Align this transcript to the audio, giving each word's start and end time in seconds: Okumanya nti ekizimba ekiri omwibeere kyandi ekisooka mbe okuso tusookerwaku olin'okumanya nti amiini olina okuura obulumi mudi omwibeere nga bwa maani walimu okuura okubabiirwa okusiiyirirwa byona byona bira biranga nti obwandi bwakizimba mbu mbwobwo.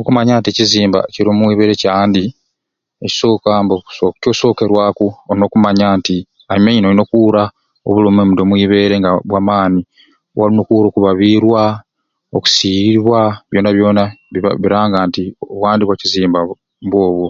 Okumanya 0.00 0.32
nti 0.38 0.48
ekizimba 0.50 0.98
ekiri 1.08 1.28
omwibeere 1.30 1.74
kyandi 1.82 2.24
ekisooka 3.04 3.50
mbe 3.64 3.74
okuso 3.78 4.06
tusookerwaku 4.22 5.06
olin'okumanya 5.30 5.86
nti 5.98 6.16
amiini 6.52 6.84
olina 6.86 7.04
okuura 7.06 7.42
obulumi 7.86 8.22
mudi 8.28 8.42
omwibeere 8.42 8.94
nga 8.98 9.10
bwa 9.28 9.40
maani 9.48 9.80
walimu 10.38 10.60
okuura 10.62 10.86
okubabiirwa 10.88 11.62
okusiiyirirwa 12.36 13.20
byona 13.50 13.70
byona 13.76 14.02
bira 14.32 14.50
biranga 14.62 14.98
nti 15.08 15.22
obwandi 15.52 15.82
bwakizimba 15.84 16.38
mbu 16.42 16.54
mbwobwo. 16.86 17.28